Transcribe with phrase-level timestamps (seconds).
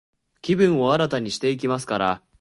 [0.41, 2.23] 気分を新たにしていきますから、